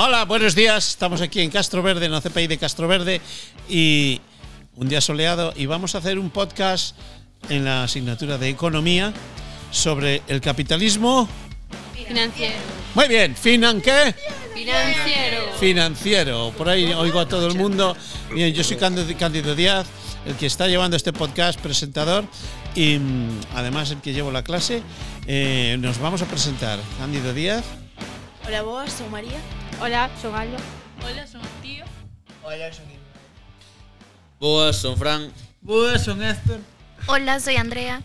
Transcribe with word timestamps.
Hola, 0.00 0.26
buenos 0.26 0.54
días. 0.54 0.90
Estamos 0.90 1.20
aquí 1.22 1.40
en 1.40 1.50
Castro 1.50 1.82
Verde, 1.82 2.06
en 2.06 2.12
la 2.12 2.20
CPI 2.20 2.46
de 2.46 2.56
Castro 2.56 2.86
Verde 2.86 3.20
y 3.68 4.20
un 4.76 4.88
día 4.88 5.00
soleado 5.00 5.52
y 5.56 5.66
vamos 5.66 5.96
a 5.96 5.98
hacer 5.98 6.20
un 6.20 6.30
podcast 6.30 6.94
en 7.48 7.64
la 7.64 7.82
asignatura 7.82 8.38
de 8.38 8.48
economía 8.48 9.12
sobre 9.72 10.22
el 10.28 10.40
capitalismo 10.40 11.28
Financiero. 11.92 12.54
Muy 12.94 13.08
bien, 13.08 13.34
¿finan 13.34 13.80
qué? 13.80 14.14
Financiero. 14.54 15.52
Financiero. 15.58 16.52
Por 16.56 16.68
ahí 16.68 16.92
oigo 16.92 17.18
a 17.18 17.26
todo 17.26 17.48
el 17.48 17.56
mundo. 17.56 17.96
Bien, 18.32 18.54
yo 18.54 18.62
soy 18.62 18.76
Cándido 18.76 19.56
Díaz, 19.56 19.88
el 20.26 20.36
que 20.36 20.46
está 20.46 20.68
llevando 20.68 20.96
este 20.96 21.12
podcast, 21.12 21.58
presentador, 21.58 22.24
y 22.76 23.00
mm, 23.00 23.40
además 23.56 23.90
el 23.90 24.00
que 24.00 24.12
llevo 24.12 24.30
la 24.30 24.44
clase. 24.44 24.80
Eh, 25.26 25.76
nos 25.80 25.98
vamos 25.98 26.22
a 26.22 26.26
presentar. 26.26 26.78
Cándido 27.00 27.34
Díaz. 27.34 27.64
Hola, 28.46 28.62
boas, 28.62 28.92
sou 28.92 29.10
María. 29.10 29.40
Hola, 29.80 30.10
son 30.20 30.34
Aldo. 30.34 30.56
Hola, 31.04 31.26
son 31.26 31.40
tío. 31.62 31.84
Hola, 32.42 32.72
son 32.72 32.84
Boas, 34.40 34.76
son 34.76 34.96
Fran. 34.96 35.32
Boas, 35.60 36.04
son 36.04 36.22
Héctor. 36.22 36.58
Hola, 37.06 37.38
soy 37.38 37.56
Andrea. 37.56 38.02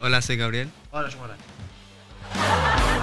Hola, 0.00 0.22
soy 0.22 0.36
Gabriel. 0.36 0.68
Hola, 0.92 1.10
son 1.10 1.20
Hola. 1.22 1.36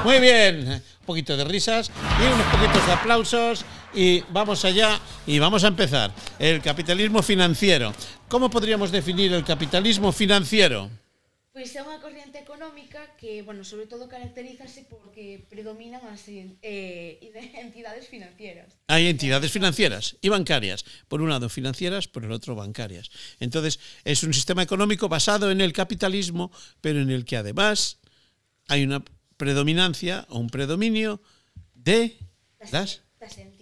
Muy 0.06 0.20
bien, 0.20 0.68
un 0.70 1.06
poquito 1.06 1.36
de 1.36 1.44
risas 1.44 1.92
y 2.20 2.34
unos 2.34 2.48
poquitos 2.48 2.86
de 2.86 2.94
aplausos 2.94 3.66
y 3.94 4.22
vamos 4.30 4.64
allá 4.64 5.00
y 5.28 5.40
vamos 5.40 5.64
a 5.66 5.68
empezar. 5.68 6.12
El 6.40 6.62
capitalismo 6.62 7.22
financiero. 7.22 7.94
¿Cómo 8.30 8.50
podríamos 8.50 8.92
definir 8.92 9.34
el 9.34 9.44
capitalismo 9.44 10.12
financiero? 10.12 10.90
Pois 11.54 11.70
é 11.78 11.86
unha 11.86 12.02
corriente 12.02 12.42
económica 12.42 13.14
que, 13.14 13.46
bueno, 13.46 13.62
sobre 13.62 13.86
todo 13.86 14.10
caracterízase 14.10 14.90
porque 14.90 15.46
predominan 15.54 16.02
as 16.10 16.26
eh, 16.26 17.22
entidades 17.62 18.10
financieras. 18.10 18.74
Hay 18.90 19.06
entidades 19.06 19.54
financieras 19.54 20.18
y 20.18 20.34
bancarias. 20.34 20.82
Por 21.06 21.22
un 21.22 21.30
lado 21.30 21.54
financieras, 21.54 22.10
por 22.10 22.26
el 22.26 22.34
otro 22.34 22.58
bancarias. 22.58 23.14
Entonces, 23.38 23.78
es 24.02 24.26
un 24.26 24.34
sistema 24.34 24.66
económico 24.66 25.06
basado 25.14 25.54
en 25.54 25.62
el 25.62 25.78
capitalismo, 25.78 26.50
pero 26.82 27.06
en 27.06 27.14
el 27.14 27.22
que 27.22 27.38
además 27.38 28.02
hay 28.66 28.82
una 28.82 29.06
predominancia 29.38 30.26
o 30.34 30.40
un 30.40 30.50
predominio 30.50 31.22
de 31.76 32.18
las... 32.72 33.06
entidades 33.22 33.53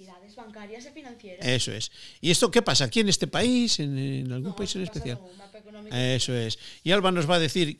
bancarias 0.42 0.90
financieras. 0.94 1.46
Eso 1.46 1.72
es. 1.72 1.92
¿Y 2.20 2.32
esto 2.32 2.50
qué 2.50 2.62
pasa? 2.62 2.86
¿Aquí 2.86 3.00
en 3.00 3.10
este 3.10 3.28
país? 3.28 3.80
¿En, 3.80 3.98
en 3.98 4.32
algún 4.32 4.52
No, 4.52 4.56
país 4.56 4.76
en 4.76 4.84
especial? 4.84 5.18
no, 5.22 5.30
mapa 5.38 5.58
económico. 5.58 5.96
Eso 5.96 6.34
es. 6.36 6.58
Y 6.84 6.92
Alba 6.92 7.12
nos 7.12 7.30
va 7.30 7.36
a 7.36 7.40
decir 7.40 7.80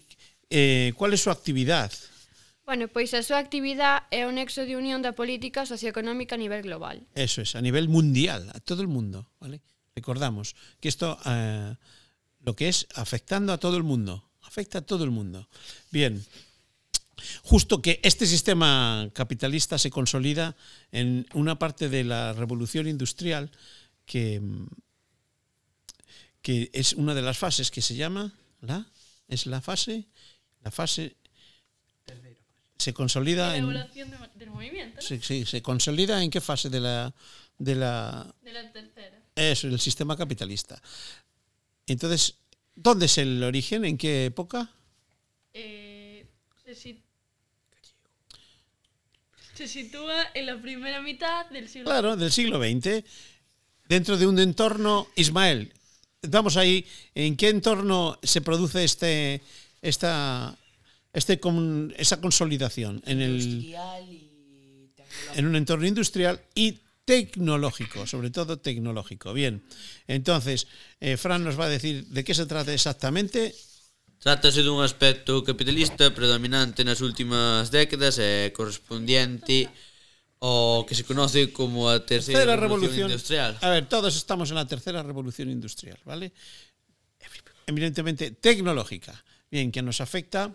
eh, 0.50 0.94
cuál 0.96 1.14
es 1.14 1.22
su 1.22 1.30
actividad. 1.32 1.92
Bueno, 2.66 2.88
pois 2.88 3.12
a 3.18 3.20
súa 3.26 3.42
actividade 3.42 4.06
é 4.14 4.24
o 4.24 4.32
nexo 4.32 4.64
de 4.64 4.78
unión 4.80 5.02
da 5.04 5.12
política 5.12 5.66
socioeconómica 5.68 6.38
a 6.38 6.42
nivel 6.42 6.62
global. 6.64 7.04
Eso 7.18 7.42
es, 7.42 7.58
a 7.58 7.62
nivel 7.62 7.90
mundial, 7.90 8.48
a 8.54 8.62
todo 8.64 8.80
el 8.86 8.88
mundo. 8.88 9.28
¿vale? 9.42 9.60
Recordamos 9.98 10.56
que 10.80 10.88
esto, 10.88 11.18
eh, 11.26 11.76
lo 12.46 12.56
que 12.56 12.70
es 12.72 12.88
afectando 12.96 13.52
a 13.52 13.58
todo 13.60 13.76
el 13.76 13.84
mundo, 13.84 14.24
afecta 14.48 14.80
a 14.80 14.86
todo 14.88 15.04
el 15.04 15.12
mundo. 15.12 15.50
Bien, 15.92 16.24
justo 17.44 17.82
que 17.82 18.00
este 18.04 18.26
sistema 18.26 19.10
capitalista 19.14 19.78
se 19.78 19.90
consolida 19.90 20.56
en 20.92 21.26
una 21.34 21.58
parte 21.60 21.90
de 21.90 22.04
la 22.04 22.34
revolución 22.34 22.88
industrial 22.88 23.52
que, 24.06 24.42
que 26.42 26.70
es 26.74 26.94
una 26.94 27.14
de 27.14 27.22
las 27.22 27.38
fases 27.38 27.72
que 27.72 27.82
se 27.82 27.96
llama 27.96 28.34
la 28.62 28.88
es 29.28 29.46
la 29.46 29.62
fase 29.62 30.08
la 30.64 30.72
fase 30.72 31.16
se 32.78 32.94
consolida 32.94 33.50
La 33.50 33.58
en 33.58 33.64
evaluación 33.66 34.10
de- 34.10 34.18
del 34.36 34.50
movimiento, 34.50 34.96
¿no? 34.96 35.02
sí, 35.02 35.20
sí, 35.22 35.46
se 35.46 35.62
consolida 35.62 36.24
en 36.24 36.32
qué 36.32 36.42
fase 36.42 36.70
de 36.70 36.80
la 36.80 37.14
de 37.60 37.76
la 37.76 38.34
De 38.42 38.52
la 38.54 38.72
tercera. 38.72 39.22
eso, 39.36 39.68
el 39.68 39.80
sistema 39.80 40.18
capitalista. 40.18 40.82
Entonces, 41.86 42.38
¿dónde 42.74 43.06
es 43.06 43.20
el 43.20 43.44
origen? 43.44 43.86
¿En 43.86 43.98
qué 44.00 44.26
época? 44.26 44.72
Eh, 45.54 46.26
se, 46.66 46.98
se 49.62 49.68
sitúa 49.68 50.16
en 50.34 50.46
la 50.48 50.60
primera 50.60 51.02
mitad 51.02 51.46
del 51.52 51.70
siglo 51.70 51.86
Claro, 51.86 52.16
del 52.18 52.32
siglo 52.32 52.60
XX, 52.60 53.04
dentro 53.88 54.18
de 54.18 54.26
un 54.26 54.40
entorno, 54.40 55.08
Ismael, 55.16 55.72
vamos 56.24 56.58
ahí, 56.58 56.86
¿en 57.14 57.36
qué 57.38 57.50
entorno 57.50 58.18
se 58.24 58.42
produce 58.42 58.84
este, 58.84 59.42
esta, 59.82 60.58
este 61.14 61.40
con- 61.40 61.94
esa 61.98 62.20
consolidación? 62.20 63.04
En, 63.06 63.22
el, 63.22 63.40
Industrial 63.42 64.04
y 64.10 64.88
tecnológico. 64.96 65.34
en 65.40 65.46
un 65.46 65.56
entorno 65.56 65.86
industrial 65.88 66.42
y 66.56 66.80
tecnológico, 67.06 68.08
sobre 68.08 68.32
todo 68.32 68.58
tecnológico. 68.58 69.32
Bien, 69.34 69.62
entonces, 70.08 70.66
eh, 71.00 71.18
Fran 71.18 71.44
nos 71.44 71.60
va 71.60 71.66
a 71.66 71.70
decir 71.70 72.08
de 72.08 72.24
qué 72.24 72.34
se 72.34 72.46
trata 72.48 72.74
exactamente. 72.74 73.54
Trátase 74.22 74.62
dun 74.62 74.86
aspecto 74.86 75.42
capitalista 75.42 76.14
predominante 76.14 76.86
nas 76.86 77.02
últimas 77.02 77.74
décadas 77.74 78.22
e 78.22 78.54
correspondiente 78.54 79.66
ao 80.38 80.86
que 80.86 80.94
se 80.94 81.02
conoce 81.02 81.50
como 81.50 81.90
a 81.90 81.98
terceira, 82.06 82.46
tercera 82.46 82.54
revolución, 82.54 83.10
revolución 83.10 83.10
industrial. 83.10 83.52
A 83.66 83.74
ver, 83.74 83.90
todos 83.90 84.14
estamos 84.14 84.54
en 84.54 84.62
la 84.62 84.70
tercera 84.70 85.02
revolución 85.02 85.50
industrial, 85.50 85.98
¿vale? 86.06 86.38
Evidentemente 87.66 88.30
tecnológica, 88.30 89.18
bien, 89.50 89.74
que 89.74 89.82
nos 89.82 89.98
afecta 90.06 90.54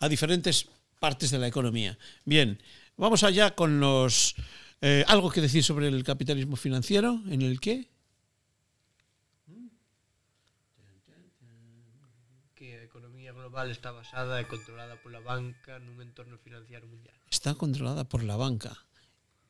a 0.00 0.04
diferentes 0.04 0.68
partes 1.00 1.32
de 1.32 1.40
la 1.40 1.48
economía. 1.48 1.96
Bien, 2.28 2.60
vamos 3.00 3.24
allá 3.24 3.56
con 3.56 3.80
los 3.80 4.36
eh, 4.84 5.08
algo 5.08 5.32
que 5.32 5.40
decir 5.40 5.64
sobre 5.64 5.88
el 5.88 6.04
capitalismo 6.04 6.56
financiero, 6.56 7.16
en 7.32 7.40
el 7.40 7.60
que 7.60 7.88
Que 12.60 12.76
a 12.76 12.84
economía 12.84 13.32
global 13.32 13.72
está 13.72 13.88
basada 13.88 14.36
e 14.36 14.44
controlada 14.44 15.00
pola 15.00 15.24
banca 15.24 15.80
nun 15.80 15.96
entorno 16.04 16.36
financiero 16.44 16.84
mundial. 16.84 17.16
está 17.32 17.56
controlada 17.56 18.04
por 18.04 18.20
la 18.20 18.36
banca 18.36 18.76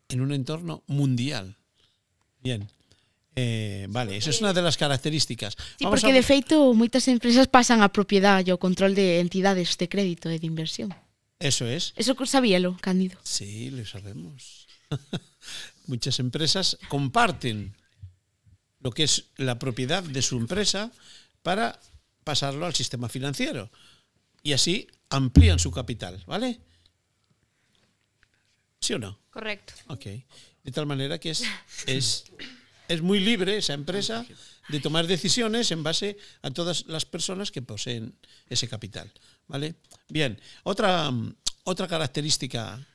en 0.06 0.22
un 0.22 0.31
entorno 0.31 0.87
mundial. 0.87 1.59
Bien. 2.38 2.71
Eh, 3.34 3.91
vale, 3.91 4.15
esa 4.15 4.31
es 4.31 4.38
una 4.38 4.54
de 4.54 4.62
las 4.62 4.78
características. 4.78 5.59
Sí, 5.75 5.82
Vamos 5.82 5.98
porque 5.98 6.15
a- 6.15 6.19
de 6.19 6.22
feito 6.22 6.71
moitas 6.71 7.10
empresas 7.10 7.50
pasan 7.50 7.82
a 7.82 7.91
propiedade 7.91 8.47
e 8.47 8.54
o 8.54 8.62
control 8.62 8.94
de 8.94 9.19
entidades 9.19 9.75
de 9.75 9.91
crédito 9.91 10.31
e 10.31 10.38
de 10.38 10.47
inversión. 10.47 10.94
Eso 11.42 11.66
es. 11.66 11.91
Eso 11.98 12.15
sabíalo, 12.31 12.78
Cándido. 12.78 13.19
Sí, 13.27 13.75
lo 13.75 13.82
sabemos. 13.91 14.71
Muchas 15.91 16.22
empresas 16.22 16.78
comparten 16.87 17.75
lo 18.78 18.94
que 18.94 19.03
es 19.03 19.34
la 19.34 19.59
propiedad 19.59 20.06
de 20.06 20.22
su 20.22 20.38
empresa 20.38 20.94
para 21.42 21.75
pasarlo 22.25 22.67
al 22.67 22.75
sistema 22.75 23.09
financiero. 23.09 23.71
Y 24.43 24.53
así 24.53 24.87
amplían 25.09 25.59
su 25.59 25.71
capital, 25.71 26.23
¿vale? 26.27 26.61
¿Sí 28.81 28.95
o 28.95 28.99
no? 28.99 29.19
Correcto. 29.31 29.75
Ok. 29.89 30.05
De 30.65 30.73
tal 30.73 30.87
manera 30.87 31.19
que 31.19 31.31
es, 31.31 31.43
es, 31.87 32.25
es 32.89 33.03
muy 33.03 33.21
libre 33.21 33.57
esa 33.57 33.75
empresa 33.75 34.25
de 34.69 34.81
tomar 34.81 35.07
decisiones 35.07 35.71
en 35.71 35.83
base 35.83 36.17
a 36.43 36.51
todas 36.51 36.87
las 36.87 37.05
personas 37.05 37.51
que 37.51 37.63
poseen 37.63 38.15
ese 38.49 38.69
capital. 38.69 39.13
¿Vale? 39.49 39.75
Bien. 40.09 40.41
Otra, 40.63 41.11
otra 41.65 41.89
característica 41.89 42.87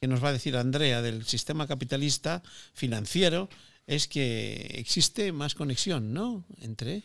que 0.00 0.06
nos 0.06 0.22
va 0.22 0.28
a 0.28 0.32
decir 0.32 0.56
Andrea 0.56 1.02
del 1.02 1.24
sistema 1.24 1.66
capitalista 1.66 2.42
financiero 2.74 3.48
es 3.86 4.08
que 4.08 4.76
existe 4.78 5.32
más 5.32 5.54
conexión, 5.54 6.12
¿no? 6.12 6.44
Entre 6.60 7.02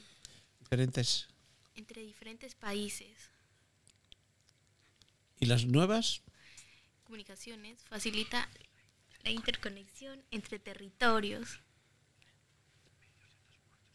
diferentes. 0.59 1.28
Entre 1.79 2.01
diferentes 2.01 2.55
países, 2.55 3.07
Y 5.39 5.45
las 5.45 5.63
nuevas. 5.65 6.21
comunicaciones 7.05 7.79
facilita 7.89 8.49
la 9.23 9.31
interconexión 9.31 10.21
entre 10.29 10.59
territorios, 10.59 11.61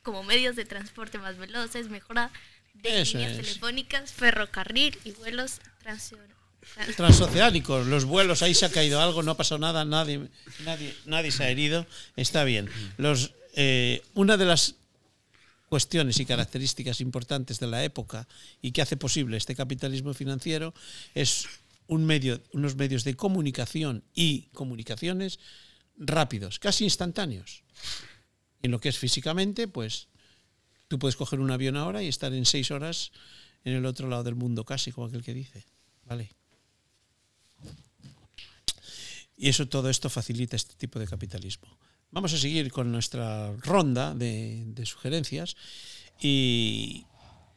como 0.03 0.25
medios 0.25 0.57
de 0.57 0.65
transporte 0.65 1.19
más 1.19 1.37
veloces, 1.37 1.91
mejora 1.91 2.31
de 2.73 3.03
Eso 3.03 3.19
líneas 3.19 3.39
es. 3.39 3.47
telefónicas, 3.47 4.13
ferrocarril 4.15 4.99
y 5.05 5.11
vuelos 5.13 5.61
transoceánicos, 6.97 7.87
los 7.87 8.07
vuelos, 8.07 8.43
ahí 8.43 8.55
se 8.55 8.65
ha 8.65 8.71
caído 8.71 8.99
algo, 8.99 9.23
no 9.23 9.33
ha 9.33 9.37
pasado 9.37 9.59
nada, 9.59 9.85
nadie, 9.85 10.27
nadie, 10.65 10.97
nadie 11.05 11.31
se 11.31 11.45
ha 11.45 11.51
herido, 11.51 11.87
está 12.17 12.45
bien. 12.45 12.71
Los, 12.97 13.35
eh, 13.55 14.03
una 14.15 14.39
de 14.39 14.47
las 14.47 14.77
cuestiones 15.75 16.21
y 16.21 16.25
características 16.25 17.01
importantes 17.01 17.59
de 17.59 17.67
la 17.67 17.83
época 17.83 18.29
y 18.63 18.71
que 18.71 18.81
hace 18.81 18.97
posible 18.97 19.37
este 19.37 19.57
capitalismo 19.57 20.15
financiero 20.15 20.73
es 21.17 21.49
un 21.89 22.07
medio, 22.07 22.41
unos 22.53 22.77
medios 22.77 23.03
de 23.03 23.17
comunicación 23.17 24.05
y 24.15 24.43
comunicaciones 24.53 25.41
rápidos, 25.97 26.61
casi 26.61 26.85
instantáneos. 26.85 27.65
En 28.63 28.71
lo 28.71 28.79
que 28.79 28.89
es 28.89 28.99
físicamente, 28.99 29.67
pues 29.67 30.07
tú 30.87 31.01
puedes 31.01 31.17
coger 31.17 31.41
un 31.41 31.51
avión 31.51 31.77
ahora 31.77 32.05
y 32.05 32.07
estar 32.07 32.33
en 32.33 32.47
seis 32.47 32.71
horas 32.71 33.11
en 33.65 33.73
el 33.73 33.85
otro 33.85 34.07
lado 34.07 34.23
del 34.23 34.37
mundo, 34.37 34.65
casi 34.65 34.93
como 34.93 35.09
aquel 35.09 35.25
que 35.25 35.35
dice. 35.35 35.67
¿Vale? 36.07 36.31
Y 39.37 39.49
eso, 39.49 39.67
todo 39.67 39.91
esto 39.91 40.09
facilita 40.09 40.55
este 40.55 40.77
tipo 40.77 41.01
de 41.01 41.09
capitalismo. 41.09 41.67
Vamos 42.15 42.33
a 42.33 42.39
seguir 42.39 42.71
con 42.71 42.93
nuestra 42.93 43.53
ronda 43.57 44.15
de, 44.15 44.63
de 44.67 44.87
sugerencias. 44.87 45.57
¿Y 46.21 47.07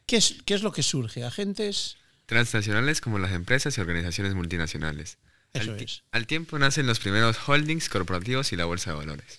qué 0.04 0.16
es, 0.16 0.34
qué 0.44 0.54
es 0.54 0.62
lo 0.62 0.72
que 0.72 0.82
surge? 0.82 1.22
¿Agentes? 1.22 1.96
Transnacionales 2.26 3.00
como 3.00 3.20
las 3.20 3.30
empresas 3.30 3.78
y 3.78 3.80
organizaciones 3.80 4.34
multinacionales. 4.34 5.18
Eso 5.52 5.70
al, 5.70 5.80
es. 5.80 6.02
al 6.10 6.26
tiempo 6.26 6.58
nacen 6.58 6.88
los 6.88 6.98
primeros 6.98 7.36
holdings 7.46 7.88
corporativos 7.88 8.52
y 8.52 8.56
la 8.56 8.64
bolsa 8.64 8.90
de 8.90 8.96
valores. 8.96 9.38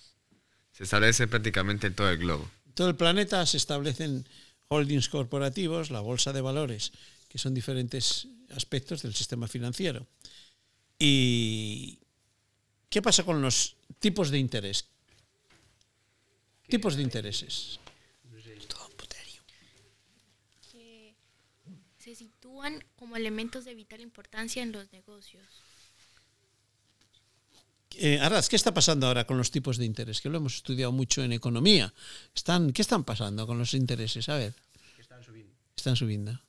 Se 0.71 0.83
establece 0.85 1.27
prácticamente 1.27 1.87
en 1.87 1.95
todo 1.95 2.09
el 2.09 2.17
globo. 2.17 2.49
En 2.65 2.71
todo 2.71 2.87
el 2.87 2.95
planeta 2.95 3.45
se 3.45 3.57
establecen 3.57 4.25
holdings 4.69 5.09
corporativos, 5.09 5.91
la 5.91 5.99
bolsa 5.99 6.31
de 6.31 6.39
valores, 6.39 6.93
que 7.27 7.39
son 7.39 7.53
diferentes 7.53 8.29
aspectos 8.55 9.01
del 9.01 9.13
sistema 9.13 9.49
financiero. 9.49 10.07
¿Y 10.97 11.99
qué 12.89 13.01
pasa 13.01 13.23
con 13.23 13.41
los 13.41 13.75
tipos 13.99 14.29
de 14.29 14.39
interés? 14.39 14.85
Tipos 16.69 16.95
de 16.95 17.03
intereses. 17.03 17.79
que 20.71 21.15
se 21.97 22.15
sitúan 22.15 22.83
como 22.95 23.17
elementos 23.17 23.65
de 23.65 23.75
vital 23.75 24.01
importancia 24.01 24.63
en 24.63 24.71
los 24.71 24.91
negocios. 24.91 25.45
Eh, 27.97 28.19
Arraz, 28.19 28.47
¿qué 28.47 28.55
está 28.55 28.73
pasando 28.73 29.07
ahora 29.07 29.25
con 29.25 29.37
los 29.37 29.51
tipos 29.51 29.77
de 29.77 29.85
interés? 29.85 30.21
Que 30.21 30.29
lo 30.29 30.37
hemos 30.37 30.55
estudiado 30.55 30.91
mucho 30.91 31.21
en 31.23 31.33
economía. 31.33 31.93
Están, 32.33 32.71
¿Qué 32.71 32.81
están 32.81 33.03
pasando 33.03 33.45
con 33.45 33.57
los 33.57 33.73
intereses? 33.73 34.29
A 34.29 34.37
ver. 34.37 34.53
Están 34.97 35.21
subindo. 35.23 35.53
Están 35.75 35.95
subiendo. 35.97 36.39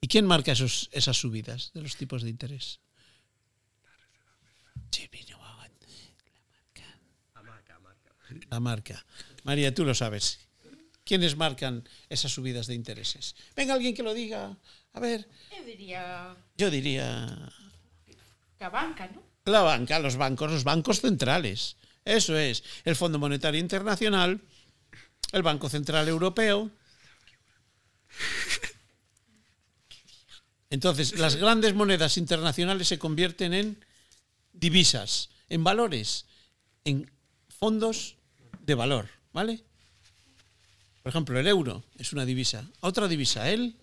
¿Y 0.00 0.08
quién 0.08 0.26
marca 0.26 0.52
esos, 0.52 0.88
esas 0.92 1.18
subidas 1.18 1.72
de 1.74 1.82
los 1.82 1.96
tipos 1.96 2.22
de 2.22 2.30
interés? 2.30 2.80
Sí, 4.90 5.08
vino, 5.10 5.36
A 7.34 7.42
marca, 7.42 7.74
a 7.74 7.80
marca. 7.80 8.14
La 8.50 8.60
marca. 8.60 9.04
María, 9.44 9.74
tú 9.74 9.84
lo 9.84 9.94
sabes. 9.94 10.40
¿Quiénes 11.04 11.36
marcan 11.36 11.86
esas 12.08 12.32
subidas 12.32 12.66
de 12.66 12.74
intereses? 12.74 13.34
Venga, 13.54 13.74
alguien 13.74 13.94
que 13.94 14.02
lo 14.02 14.14
diga. 14.14 14.56
A 14.94 15.00
ver, 15.00 15.28
Eu 15.50 15.64
diría 15.66 16.36
yo 16.56 16.70
diría 16.70 17.50
que 18.56 18.64
a 18.64 18.70
banca, 18.70 19.08
¿no? 19.08 19.20
la 19.44 19.62
banca, 19.62 19.98
los 19.98 20.16
bancos, 20.16 20.50
los 20.50 20.64
bancos 20.64 21.00
centrales. 21.00 21.76
Eso 22.04 22.36
es. 22.38 22.62
El 22.84 22.96
Fondo 22.96 23.18
Monetario 23.18 23.60
Internacional, 23.60 24.40
el 25.32 25.42
Banco 25.42 25.68
Central 25.68 26.08
Europeo. 26.08 26.70
Entonces, 30.70 31.18
las 31.18 31.36
grandes 31.36 31.74
monedas 31.74 32.16
internacionales 32.16 32.88
se 32.88 32.98
convierten 32.98 33.54
en 33.54 33.84
divisas, 34.52 35.30
en 35.48 35.62
valores, 35.62 36.26
en 36.84 37.10
fondos 37.48 38.16
de 38.64 38.74
valor, 38.74 39.08
¿vale? 39.32 39.62
Por 41.02 41.10
ejemplo, 41.10 41.38
el 41.38 41.46
euro 41.46 41.84
es 41.98 42.12
una 42.12 42.24
divisa. 42.24 42.64
Otra 42.80 43.08
divisa, 43.08 43.50
el 43.50 43.76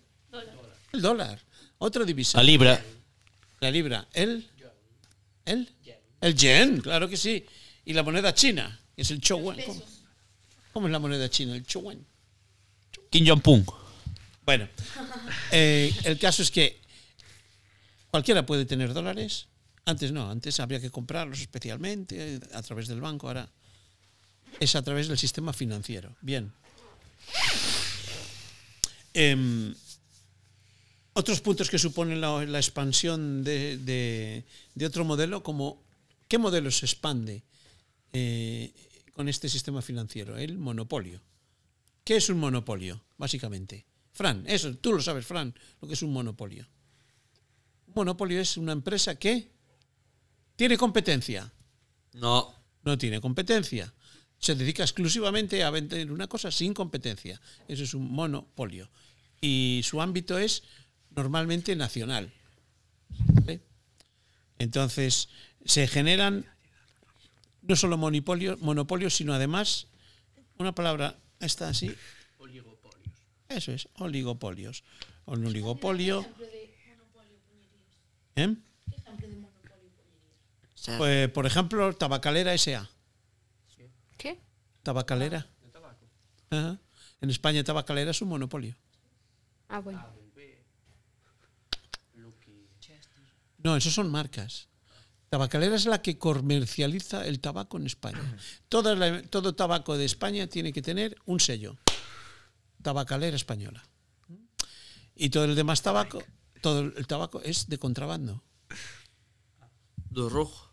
el 0.92 1.00
dólar. 1.00 1.40
Otra 1.78 2.04
divisa. 2.04 2.38
La 2.38 2.44
libra. 2.44 2.84
La 3.60 3.70
libra. 3.70 4.06
¿El? 4.12 4.48
¿El? 5.44 5.68
El 6.20 6.34
yen, 6.34 6.80
claro 6.80 7.08
que 7.08 7.16
sí. 7.16 7.44
Y 7.84 7.94
la 7.94 8.02
moneda 8.02 8.34
china, 8.34 8.78
que 8.94 9.02
es 9.02 9.10
el 9.10 9.20
chuan. 9.20 9.58
¿Cómo? 9.66 9.82
¿Cómo 10.72 10.86
es 10.86 10.92
la 10.92 10.98
moneda 10.98 11.28
china? 11.28 11.56
El 11.56 11.64
chuan. 11.66 12.04
Kim 13.10 13.26
Jong-un. 13.26 13.66
Bueno, 14.44 14.68
eh, 15.50 15.92
el 16.04 16.18
caso 16.18 16.42
es 16.42 16.50
que 16.50 16.80
cualquiera 18.10 18.44
puede 18.46 18.64
tener 18.64 18.92
dólares. 18.92 19.46
Antes 19.84 20.12
no, 20.12 20.30
antes 20.30 20.60
habría 20.60 20.80
que 20.80 20.90
comprarlos 20.90 21.40
especialmente 21.40 22.34
eh, 22.34 22.40
a 22.52 22.62
través 22.62 22.86
del 22.86 23.00
banco. 23.00 23.26
Ahora 23.26 23.48
es 24.60 24.74
a 24.76 24.82
través 24.82 25.08
del 25.08 25.18
sistema 25.18 25.52
financiero. 25.52 26.14
Bien. 26.20 26.52
Em, 29.14 29.74
otros 31.14 31.40
puntos 31.40 31.68
que 31.68 31.78
suponen 31.78 32.20
la, 32.20 32.44
la 32.46 32.58
expansión 32.58 33.44
de, 33.44 33.76
de- 33.78 34.44
de 34.74 34.86
otro 34.86 35.04
modelo, 35.04 35.42
como 35.42 35.82
¿qué 36.28 36.38
modelo 36.38 36.70
se 36.70 36.86
expande 36.86 37.42
eh, 38.12 38.72
con 39.12 39.28
este 39.28 39.48
sistema 39.48 39.82
financiero? 39.82 40.38
El 40.38 40.56
monopolio. 40.58 41.20
¿Qué 42.04 42.16
es 42.16 42.28
un 42.30 42.38
monopolio, 42.38 43.00
básicamente? 43.18 43.84
Fran, 44.12 44.44
eso, 44.46 44.74
tú 44.76 44.92
lo 44.92 45.02
sabes, 45.02 45.26
Fran, 45.26 45.54
lo 45.80 45.88
que 45.88 45.94
es 45.94 46.02
un 46.02 46.12
monopolio. 46.12 46.66
Un 47.88 47.94
monopolio 47.94 48.40
es 48.40 48.56
una 48.56 48.72
empresa 48.72 49.14
que 49.16 49.48
tiene 50.56 50.76
competencia. 50.78 51.52
No. 52.14 52.54
No 52.84 52.98
tiene 52.98 53.20
competencia. 53.20 53.92
Se 54.42 54.54
dedica 54.54 54.82
exclusivamente 54.82 55.62
a 55.62 55.70
vender 55.70 56.12
una 56.12 56.26
cosa 56.26 56.50
sin 56.50 56.74
competencia. 56.74 57.40
Eso 57.68 57.84
es 57.84 57.94
un 57.94 58.10
monopolio. 58.10 58.90
Y 59.40 59.80
su 59.84 60.02
ámbito 60.02 60.36
es 60.36 60.64
normalmente 61.10 61.74
nacional. 61.76 62.32
¿Vale? 63.08 63.60
Entonces, 64.58 65.28
se 65.64 65.86
generan 65.86 66.44
no 67.62 67.76
solo 67.76 67.96
monopolios, 67.96 68.60
monopolios, 68.60 69.14
sino 69.14 69.32
además, 69.32 69.86
una 70.58 70.74
palabra, 70.74 71.18
está 71.40 71.68
así, 71.68 71.94
Oligopolios. 72.38 73.14
eso 73.48 73.72
es, 73.72 73.88
oligopolios. 73.94 74.84
Un 75.26 75.46
oligopolio. 75.46 76.26
¿Eh? 78.34 78.54
Pues, 80.98 81.28
por 81.30 81.46
ejemplo, 81.46 81.92
Tabacalera 81.94 82.56
SA. 82.58 82.90
Tabacalera. 84.82 85.46
Ajá. 86.50 86.80
En 87.20 87.30
España, 87.30 87.62
Tabacalera 87.64 88.10
es 88.10 88.20
un 88.22 88.28
monopolio. 88.28 88.76
Ah, 89.68 89.80
bueno. 89.80 89.98
No, 93.58 93.76
esos 93.76 93.94
son 93.94 94.10
marcas. 94.10 94.68
Tabacalera 95.28 95.76
es 95.76 95.86
la 95.86 96.02
que 96.02 96.18
comercializa 96.18 97.26
el 97.26 97.40
tabaco 97.40 97.76
en 97.78 97.86
España. 97.86 98.36
Toda 98.68 98.94
la- 98.96 99.22
todo 99.22 99.54
tabaco 99.54 99.96
de 99.96 100.04
España 100.04 100.46
tiene 100.46 100.72
que 100.72 100.82
tener 100.82 101.16
un 101.26 101.40
sello. 101.40 101.78
Tabacalera 102.82 103.36
española. 103.36 103.82
Y 105.14 105.30
todo 105.30 105.44
el 105.44 105.54
demás 105.54 105.82
tabaco, 105.82 106.22
todo 106.60 106.80
el 106.80 107.06
tabaco 107.06 107.40
es 107.42 107.68
de 107.68 107.78
contrabando. 107.78 108.42
Do 110.10 110.28
rojo. 110.28 110.72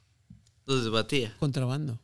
Do 0.65 0.81
de 0.83 0.89
batía. 0.89 1.35
Contrabando. 1.39 1.99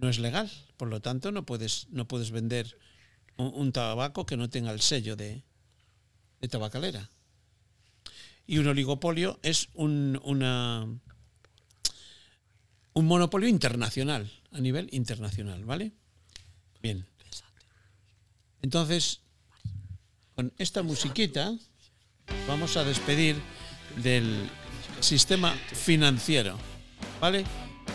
No 0.00 0.08
es 0.08 0.18
legal, 0.18 0.50
por 0.76 0.88
lo 0.88 1.00
tanto 1.00 1.32
no 1.32 1.44
puedes, 1.44 1.86
no 1.90 2.06
puedes 2.06 2.30
vender 2.30 2.78
un, 3.36 3.52
un 3.54 3.72
tabaco 3.72 4.26
que 4.26 4.36
no 4.36 4.50
tenga 4.50 4.70
el 4.70 4.80
sello 4.80 5.16
de, 5.16 5.42
de 6.40 6.48
tabacalera. 6.48 7.10
Y 8.46 8.58
un 8.58 8.68
oligopolio 8.68 9.40
es 9.42 9.68
un, 9.74 10.20
una, 10.22 10.86
un 12.92 13.06
monopolio 13.06 13.48
internacional, 13.48 14.30
a 14.52 14.60
nivel 14.60 14.88
internacional, 14.92 15.64
¿vale? 15.64 15.92
Bien. 16.82 17.06
Entonces, 18.62 19.20
con 20.34 20.52
esta 20.58 20.82
musiquita 20.82 21.56
vamos 22.46 22.76
a 22.76 22.84
despedir 22.84 23.36
del 24.02 24.48
sistema 25.00 25.52
financiero, 25.52 26.56
¿vale? 27.20 27.44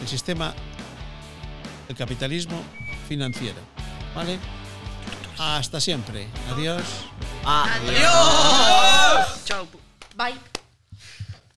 El 0.01 0.07
sistema, 0.07 0.53
el 1.91 1.97
capitalismo 1.97 2.61
financiero, 3.07 3.59
¿vale? 4.15 4.39
Hasta 5.37 5.79
siempre. 5.79 6.27
Adiós. 6.51 6.83
Adiós. 7.45 8.07
Bye. 10.15 10.60